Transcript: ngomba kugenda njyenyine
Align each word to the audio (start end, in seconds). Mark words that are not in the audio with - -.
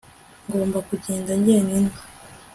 ngomba 0.47 0.77
kugenda 0.87 1.31
njyenyine 1.41 1.91